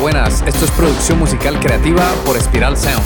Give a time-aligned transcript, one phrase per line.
[0.00, 0.42] Buenas.
[0.42, 3.02] Esto es producción musical creativa por Spiral Sound.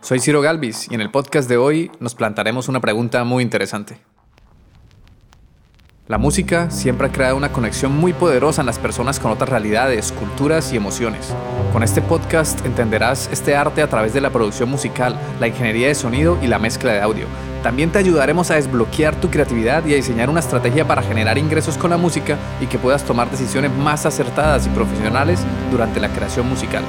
[0.00, 4.00] Soy Ciro Galvis y en el podcast de hoy nos plantaremos una pregunta muy interesante.
[6.08, 10.10] La música siempre ha creado una conexión muy poderosa en las personas con otras realidades,
[10.10, 11.32] culturas y emociones.
[11.72, 15.94] Con este podcast entenderás este arte a través de la producción musical, la ingeniería de
[15.94, 17.26] sonido y la mezcla de audio.
[17.68, 21.76] También te ayudaremos a desbloquear tu creatividad y a diseñar una estrategia para generar ingresos
[21.76, 26.48] con la música y que puedas tomar decisiones más acertadas y profesionales durante la creación
[26.48, 26.82] musical.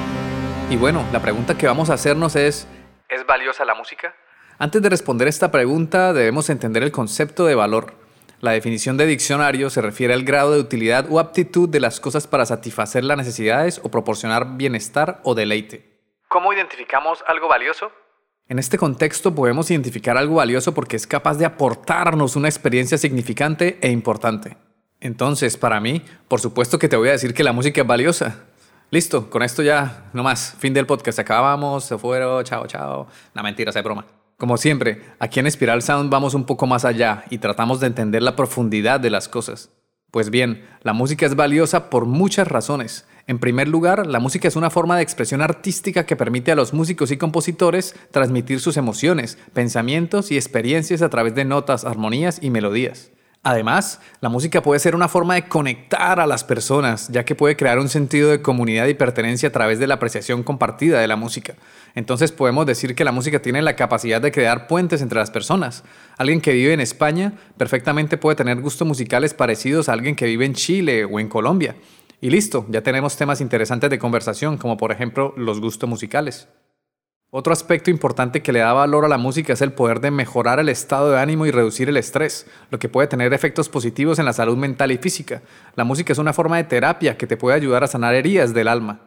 [0.70, 2.66] Y bueno, la pregunta que vamos a hacernos es,
[3.10, 4.14] ¿es valiosa la música?
[4.58, 7.92] Antes de responder esta pregunta debemos entender el concepto de valor.
[8.40, 12.26] La definición de diccionario se refiere al grado de utilidad o aptitud de las cosas
[12.26, 16.00] para satisfacer las necesidades o proporcionar bienestar o deleite.
[16.28, 17.92] ¿Cómo identificamos algo valioso?
[18.50, 23.78] En este contexto podemos identificar algo valioso porque es capaz de aportarnos una experiencia significante
[23.80, 24.56] e importante.
[24.98, 28.40] Entonces, para mí, por supuesto que te voy a decir que la música es valiosa.
[28.90, 30.56] Listo, con esto ya, no más.
[30.58, 31.20] Fin del podcast.
[31.20, 33.06] Acabamos, se fueron, chao, chao.
[33.36, 34.04] No mentira, se broma.
[34.36, 38.20] Como siempre, aquí en Spiral Sound vamos un poco más allá y tratamos de entender
[38.20, 39.70] la profundidad de las cosas.
[40.10, 43.06] Pues bien, la música es valiosa por muchas razones.
[43.28, 46.72] En primer lugar, la música es una forma de expresión artística que permite a los
[46.74, 52.50] músicos y compositores transmitir sus emociones, pensamientos y experiencias a través de notas, armonías y
[52.50, 53.12] melodías.
[53.42, 57.56] Además, la música puede ser una forma de conectar a las personas, ya que puede
[57.56, 61.16] crear un sentido de comunidad y pertenencia a través de la apreciación compartida de la
[61.16, 61.54] música.
[61.94, 65.84] Entonces podemos decir que la música tiene la capacidad de crear puentes entre las personas.
[66.18, 70.44] Alguien que vive en España perfectamente puede tener gustos musicales parecidos a alguien que vive
[70.44, 71.76] en Chile o en Colombia.
[72.20, 76.46] Y listo, ya tenemos temas interesantes de conversación, como por ejemplo los gustos musicales.
[77.32, 80.58] Otro aspecto importante que le da valor a la música es el poder de mejorar
[80.58, 84.24] el estado de ánimo y reducir el estrés, lo que puede tener efectos positivos en
[84.24, 85.40] la salud mental y física.
[85.76, 88.66] La música es una forma de terapia que te puede ayudar a sanar heridas del
[88.66, 88.98] alma.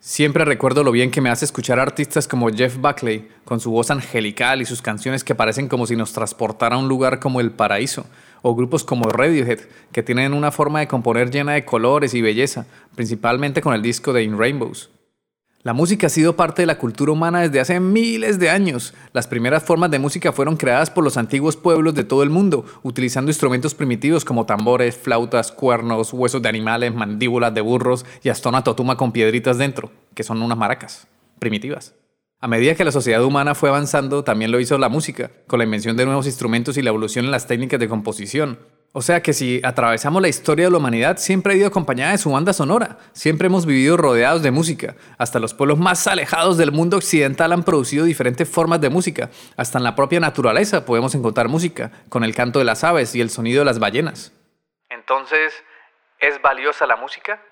[0.00, 3.90] Siempre recuerdo lo bien que me hace escuchar artistas como Jeff Buckley, con su voz
[3.90, 7.50] angelical y sus canciones que parecen como si nos transportara a un lugar como el
[7.50, 8.06] paraíso,
[8.40, 9.60] o grupos como Radiohead,
[9.92, 12.64] que tienen una forma de componer llena de colores y belleza,
[12.94, 14.88] principalmente con el disco de In Rainbows.
[15.64, 18.94] La música ha sido parte de la cultura humana desde hace miles de años.
[19.12, 22.64] Las primeras formas de música fueron creadas por los antiguos pueblos de todo el mundo,
[22.84, 28.50] utilizando instrumentos primitivos como tambores, flautas, cuernos, huesos de animales, mandíbulas de burros y hasta
[28.50, 31.08] una totuma con piedritas dentro, que son unas maracas
[31.40, 31.96] primitivas.
[32.40, 35.64] A medida que la sociedad humana fue avanzando, también lo hizo la música, con la
[35.64, 38.60] invención de nuevos instrumentos y la evolución en las técnicas de composición.
[38.92, 42.18] O sea que si atravesamos la historia de la humanidad, siempre ha ido acompañada de
[42.18, 42.98] su banda sonora.
[43.12, 44.96] Siempre hemos vivido rodeados de música.
[45.18, 49.30] Hasta los pueblos más alejados del mundo occidental han producido diferentes formas de música.
[49.56, 53.20] Hasta en la propia naturaleza podemos encontrar música, con el canto de las aves y
[53.20, 54.32] el sonido de las ballenas.
[54.88, 55.52] Entonces,
[56.18, 57.42] ¿es valiosa la música?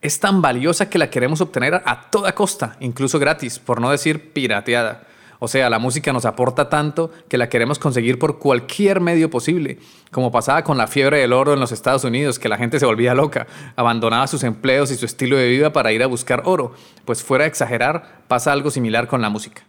[0.00, 4.32] Es tan valiosa que la queremos obtener a toda costa, incluso gratis, por no decir
[4.32, 5.04] pirateada.
[5.44, 9.80] O sea, la música nos aporta tanto que la queremos conseguir por cualquier medio posible,
[10.12, 12.86] como pasaba con la fiebre del oro en los Estados Unidos, que la gente se
[12.86, 16.74] volvía loca, abandonaba sus empleos y su estilo de vida para ir a buscar oro.
[17.04, 19.64] Pues fuera de exagerar, pasa algo similar con la música.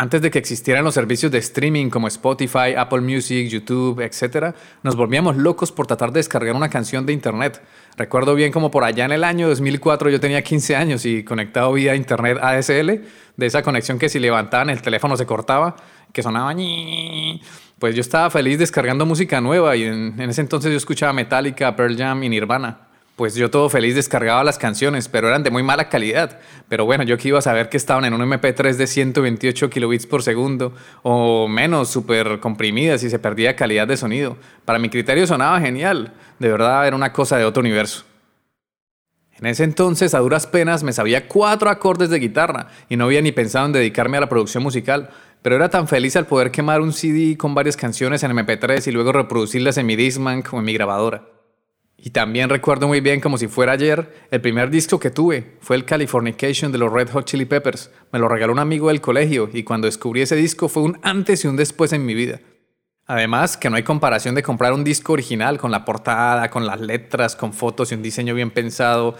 [0.00, 4.96] Antes de que existieran los servicios de streaming como Spotify, Apple Music, YouTube, etc., nos
[4.96, 7.60] volvíamos locos por tratar de descargar una canción de Internet.
[7.98, 11.74] Recuerdo bien como por allá en el año 2004 yo tenía 15 años y conectado
[11.74, 13.02] vía Internet ADSL,
[13.36, 15.76] de esa conexión que si levantaban el teléfono se cortaba,
[16.14, 17.42] que sonaba ñi.
[17.78, 21.76] Pues yo estaba feliz descargando música nueva y en, en ese entonces yo escuchaba Metallica,
[21.76, 22.89] Pearl Jam y Nirvana
[23.20, 26.38] pues yo todo feliz descargaba las canciones, pero eran de muy mala calidad.
[26.70, 30.06] Pero bueno, yo que iba a saber que estaban en un MP3 de 128 kilobits
[30.06, 30.72] por segundo
[31.02, 34.38] o menos, súper comprimidas y se perdía calidad de sonido.
[34.64, 38.04] Para mi criterio sonaba genial, de verdad era una cosa de otro universo.
[39.38, 43.20] En ese entonces, a duras penas, me sabía cuatro acordes de guitarra y no había
[43.20, 45.10] ni pensado en dedicarme a la producción musical,
[45.42, 48.92] pero era tan feliz al poder quemar un CD con varias canciones en MP3 y
[48.92, 51.39] luego reproducirlas en mi Discman o en mi grabadora.
[52.02, 55.76] Y también recuerdo muy bien, como si fuera ayer, el primer disco que tuve fue
[55.76, 57.90] el Californication de los Red Hot Chili Peppers.
[58.10, 61.44] Me lo regaló un amigo del colegio y cuando descubrí ese disco fue un antes
[61.44, 62.40] y un después en mi vida.
[63.06, 66.80] Además, que no hay comparación de comprar un disco original con la portada, con las
[66.80, 69.14] letras, con fotos y un diseño bien pensado.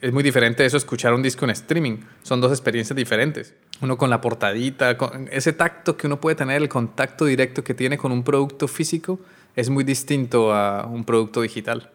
[0.00, 1.98] Es muy diferente eso escuchar un disco en streaming.
[2.24, 3.54] Son dos experiencias diferentes.
[3.80, 7.74] Uno con la portadita, con ese tacto que uno puede tener, el contacto directo que
[7.74, 9.20] tiene con un producto físico,
[9.54, 11.92] es muy distinto a un producto digital.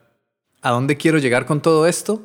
[0.62, 2.22] ¿A dónde quiero llegar con todo esto?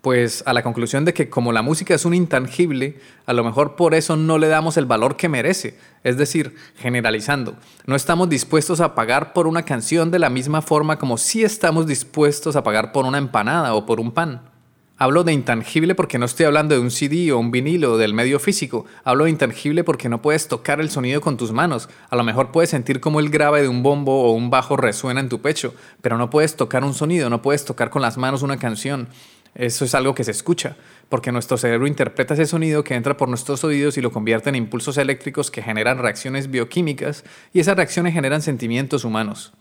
[0.00, 3.76] Pues a la conclusión de que como la música es un intangible, a lo mejor
[3.76, 5.78] por eso no le damos el valor que merece.
[6.02, 10.98] Es decir, generalizando, no estamos dispuestos a pagar por una canción de la misma forma
[10.98, 14.53] como si estamos dispuestos a pagar por una empanada o por un pan.
[14.96, 18.14] Hablo de intangible porque no estoy hablando de un CD o un vinilo o del
[18.14, 18.86] medio físico.
[19.02, 21.88] Hablo de intangible porque no puedes tocar el sonido con tus manos.
[22.10, 25.18] A lo mejor puedes sentir como el grave de un bombo o un bajo resuena
[25.18, 28.42] en tu pecho, pero no puedes tocar un sonido, no puedes tocar con las manos
[28.42, 29.08] una canción.
[29.56, 30.76] Eso es algo que se escucha,
[31.08, 34.54] porque nuestro cerebro interpreta ese sonido que entra por nuestros oídos y lo convierte en
[34.54, 39.54] impulsos eléctricos que generan reacciones bioquímicas y esas reacciones generan sentimientos humanos.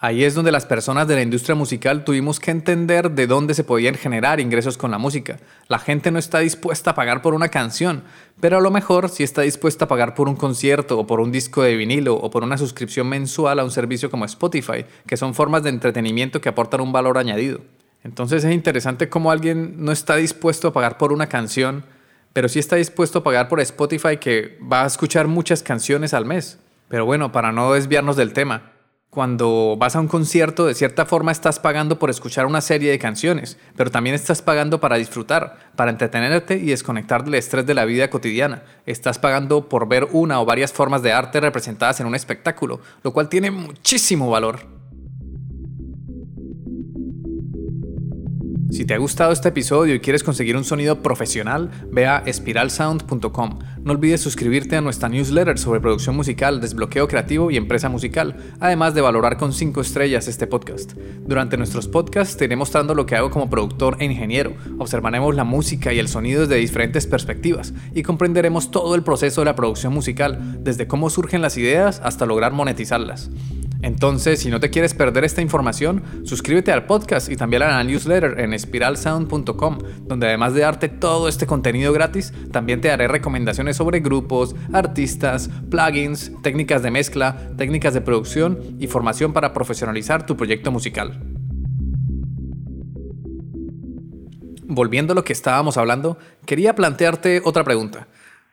[0.00, 3.64] Ahí es donde las personas de la industria musical tuvimos que entender de dónde se
[3.64, 5.40] podían generar ingresos con la música.
[5.66, 8.04] La gente no está dispuesta a pagar por una canción,
[8.38, 11.32] pero a lo mejor sí está dispuesta a pagar por un concierto o por un
[11.32, 15.34] disco de vinilo o por una suscripción mensual a un servicio como Spotify, que son
[15.34, 17.60] formas de entretenimiento que aportan un valor añadido.
[18.04, 21.84] Entonces es interesante cómo alguien no está dispuesto a pagar por una canción,
[22.32, 26.24] pero sí está dispuesto a pagar por Spotify que va a escuchar muchas canciones al
[26.24, 26.60] mes.
[26.86, 28.77] Pero bueno, para no desviarnos del tema,
[29.18, 33.00] cuando vas a un concierto, de cierta forma estás pagando por escuchar una serie de
[33.00, 37.84] canciones, pero también estás pagando para disfrutar, para entretenerte y desconectar del estrés de la
[37.84, 38.62] vida cotidiana.
[38.86, 43.12] Estás pagando por ver una o varias formas de arte representadas en un espectáculo, lo
[43.12, 44.77] cual tiene muchísimo valor.
[48.78, 53.58] Si te ha gustado este episodio y quieres conseguir un sonido profesional, ve a espiralsound.com.
[53.82, 58.94] No olvides suscribirte a nuestra newsletter sobre producción musical, desbloqueo creativo y empresa musical, además
[58.94, 60.92] de valorar con 5 estrellas este podcast.
[61.26, 65.42] Durante nuestros podcasts te iré mostrando lo que hago como productor e ingeniero, observaremos la
[65.42, 69.92] música y el sonido desde diferentes perspectivas y comprenderemos todo el proceso de la producción
[69.92, 73.28] musical, desde cómo surgen las ideas hasta lograr monetizarlas.
[73.80, 77.84] Entonces, si no te quieres perder esta información, suscríbete al podcast y también a la
[77.84, 83.76] newsletter en espiralsound.com, donde además de darte todo este contenido gratis, también te daré recomendaciones
[83.76, 90.36] sobre grupos, artistas, plugins, técnicas de mezcla, técnicas de producción y formación para profesionalizar tu
[90.36, 91.20] proyecto musical.
[94.70, 98.08] Volviendo a lo que estábamos hablando, quería plantearte otra pregunta.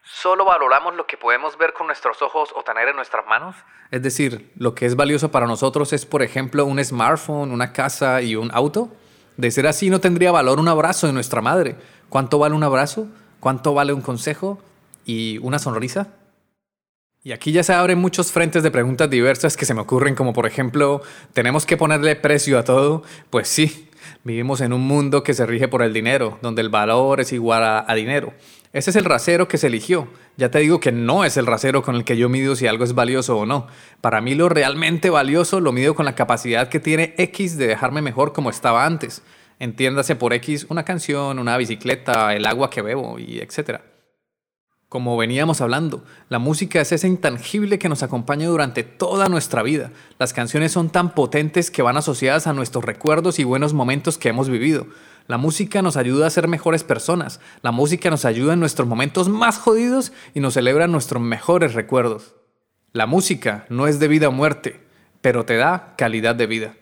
[0.07, 3.55] ¿Solo valoramos lo que podemos ver con nuestros ojos o tener en nuestras manos?
[3.89, 8.21] Es decir, lo que es valioso para nosotros es, por ejemplo, un smartphone, una casa
[8.21, 8.91] y un auto.
[9.35, 11.75] De ser así, no tendría valor un abrazo de nuestra madre.
[12.07, 13.07] ¿Cuánto vale un abrazo?
[13.39, 14.59] ¿Cuánto vale un consejo?
[15.05, 16.09] ¿Y una sonrisa?
[17.23, 20.33] Y aquí ya se abren muchos frentes de preguntas diversas que se me ocurren, como
[20.33, 21.01] por ejemplo,
[21.33, 23.01] ¿tenemos que ponerle precio a todo?
[23.31, 23.89] Pues sí,
[24.23, 27.63] vivimos en un mundo que se rige por el dinero, donde el valor es igual
[27.63, 28.33] a, a dinero.
[28.75, 30.09] Ese es el rasero que se eligió.
[30.35, 32.83] Ya te digo que no es el rasero con el que yo mido si algo
[32.83, 33.67] es valioso o no.
[34.01, 38.01] Para mí lo realmente valioso lo mido con la capacidad que tiene X de dejarme
[38.01, 39.21] mejor como estaba antes.
[39.59, 43.79] Entiéndase por X una canción, una bicicleta, el agua que bebo y etc.
[44.89, 49.91] Como veníamos hablando, la música es ese intangible que nos acompaña durante toda nuestra vida.
[50.19, 54.27] Las canciones son tan potentes que van asociadas a nuestros recuerdos y buenos momentos que
[54.27, 54.87] hemos vivido.
[55.27, 57.39] La música nos ayuda a ser mejores personas.
[57.63, 62.35] La música nos ayuda en nuestros momentos más jodidos y nos celebra nuestros mejores recuerdos.
[62.91, 64.81] La música no es de vida o muerte,
[65.21, 66.75] pero te da calidad de vida.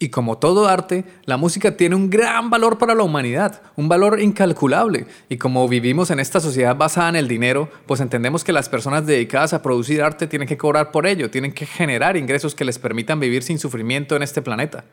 [0.00, 4.20] Y como todo arte, la música tiene un gran valor para la humanidad, un valor
[4.20, 5.06] incalculable.
[5.28, 9.06] Y como vivimos en esta sociedad basada en el dinero, pues entendemos que las personas
[9.06, 12.78] dedicadas a producir arte tienen que cobrar por ello, tienen que generar ingresos que les
[12.78, 14.84] permitan vivir sin sufrimiento en este planeta.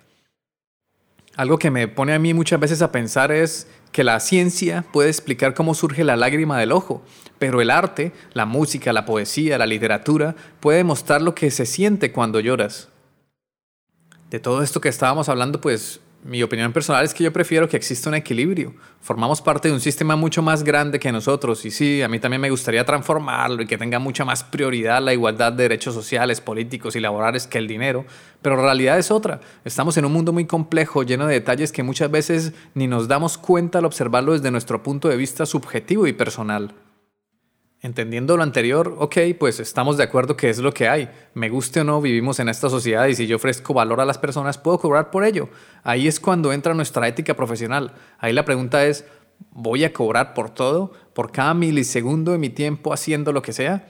[1.35, 5.09] Algo que me pone a mí muchas veces a pensar es que la ciencia puede
[5.09, 7.03] explicar cómo surge la lágrima del ojo,
[7.39, 12.13] pero el arte, la música, la poesía, la literatura, puede mostrar lo que se siente
[12.13, 12.89] cuando lloras.
[14.29, 17.77] De todo esto que estábamos hablando, pues mi opinión personal es que yo prefiero que
[17.77, 18.73] exista un equilibrio.
[18.99, 22.41] Formamos parte de un sistema mucho más grande que nosotros y sí, a mí también
[22.41, 26.95] me gustaría transformarlo y que tenga mucha más prioridad la igualdad de derechos sociales, políticos
[26.95, 28.05] y laborales que el dinero,
[28.41, 29.39] pero la realidad es otra.
[29.65, 33.37] Estamos en un mundo muy complejo, lleno de detalles que muchas veces ni nos damos
[33.37, 36.73] cuenta al observarlo desde nuestro punto de vista subjetivo y personal.
[37.85, 41.07] Entendiendo lo anterior, ok, pues estamos de acuerdo que es lo que hay.
[41.35, 44.17] Me guste o no, vivimos en esta sociedad y si yo ofrezco valor a las
[44.17, 45.49] personas, puedo cobrar por ello.
[45.83, 47.93] Ahí es cuando entra nuestra ética profesional.
[48.17, 49.05] Ahí la pregunta es,
[49.51, 50.93] ¿voy a cobrar por todo?
[51.13, 53.85] ¿Por cada milisegundo de mi tiempo haciendo lo que sea?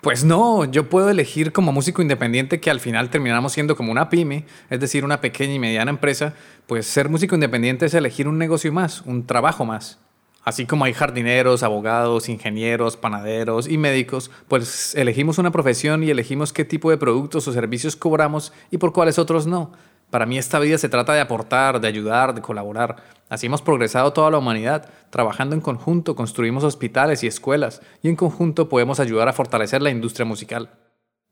[0.00, 4.10] Pues no, yo puedo elegir como músico independiente que al final terminamos siendo como una
[4.10, 6.34] pyme, es decir, una pequeña y mediana empresa,
[6.68, 9.98] pues ser músico independiente es elegir un negocio más, un trabajo más.
[10.44, 16.52] Así como hay jardineros, abogados, ingenieros, panaderos y médicos, pues elegimos una profesión y elegimos
[16.52, 19.72] qué tipo de productos o servicios cobramos y por cuáles otros no.
[20.10, 22.96] Para mí esta vida se trata de aportar, de ayudar, de colaborar.
[23.28, 24.88] Así hemos progresado toda la humanidad.
[25.10, 29.90] Trabajando en conjunto construimos hospitales y escuelas y en conjunto podemos ayudar a fortalecer la
[29.90, 30.70] industria musical.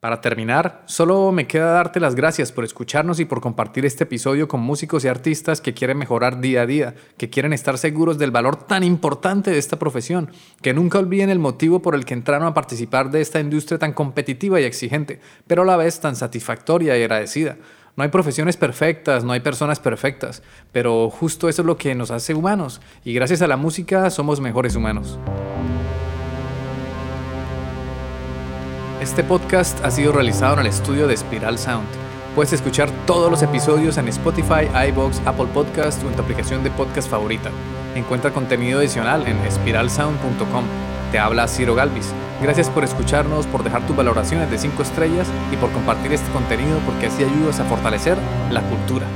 [0.00, 4.46] Para terminar, solo me queda darte las gracias por escucharnos y por compartir este episodio
[4.46, 8.30] con músicos y artistas que quieren mejorar día a día, que quieren estar seguros del
[8.30, 10.30] valor tan importante de esta profesión,
[10.62, 13.92] que nunca olviden el motivo por el que entraron a participar de esta industria tan
[13.92, 17.56] competitiva y exigente, pero a la vez tan satisfactoria y agradecida.
[17.96, 22.12] No hay profesiones perfectas, no hay personas perfectas, pero justo eso es lo que nos
[22.12, 25.18] hace humanos, y gracias a la música somos mejores humanos.
[29.00, 31.86] Este podcast ha sido realizado en el estudio de Spiral Sound.
[32.34, 36.72] Puedes escuchar todos los episodios en Spotify, iBox, Apple Podcast o en tu aplicación de
[36.72, 37.50] podcast favorita.
[37.94, 40.64] Encuentra contenido adicional en spiralsound.com.
[41.12, 42.12] Te habla Ciro Galvis.
[42.42, 46.80] Gracias por escucharnos, por dejar tus valoraciones de 5 estrellas y por compartir este contenido
[46.84, 48.18] porque así ayudas a fortalecer
[48.50, 49.06] la cultura.